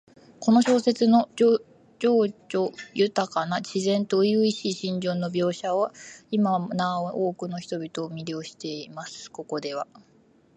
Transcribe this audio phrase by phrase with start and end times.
[0.39, 1.61] この小説の叙
[2.49, 5.93] 情豊かな自然と初々しい心情の描写は、
[6.31, 9.29] 今なお多くの人々を魅了しています。
[9.31, 9.85] ここでは、